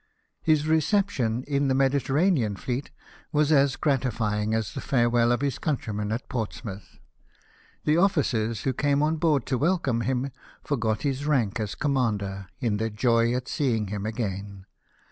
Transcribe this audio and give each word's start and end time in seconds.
His 0.41 0.65
reception 0.67 1.43
in 1.43 1.67
the 1.67 1.75
Mediterranean 1.75 2.55
fleet 2.55 2.89
was 3.31 3.51
as 3.51 3.75
gratifying 3.75 4.51
as 4.55 4.73
the 4.73 4.81
farewell 4.81 5.31
of 5.31 5.41
his 5.41 5.59
countrymen 5.59 6.11
at 6.11 6.27
Portsmouth; 6.27 6.97
the 7.85 7.97
oflicers, 7.97 8.63
who 8.63 8.73
came 8.73 9.03
on 9.03 9.17
board 9.17 9.45
to 9.45 9.59
welcome 9.59 10.01
him, 10.01 10.31
forgot 10.63 11.03
his 11.03 11.27
rank 11.27 11.59
as 11.59 11.75
commander, 11.75 12.47
in 12.59 12.77
their 12.77 12.89
joy 12.89 13.35
at 13.35 13.47
seeing 13.47 13.89
him 13.89 14.07
again. 14.07 14.65